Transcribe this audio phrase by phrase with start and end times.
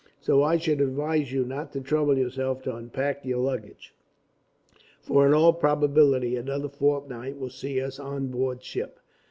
[0.19, 3.93] So I should advise you not to trouble yourself to unpack your luggage,
[4.99, 8.99] for in all probability another fortnight will see us on board ship.